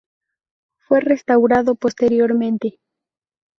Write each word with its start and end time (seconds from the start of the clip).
Fue 0.79 0.99
restaurado 0.99 1.75
posteriormente. 1.75 2.79